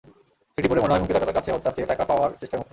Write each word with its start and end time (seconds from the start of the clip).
চিঠি 0.53 0.67
পড়ে 0.69 0.81
মনে 0.83 0.93
হয়, 0.93 1.01
হুমকিদাতার 1.01 1.35
কাছে 1.37 1.49
হত্যার 1.53 1.73
চেয়ে 1.75 1.89
টাকা 1.91 2.03
পাওয়ার 2.09 2.29
চেষ্টাই 2.41 2.57
মুখ্য। 2.59 2.69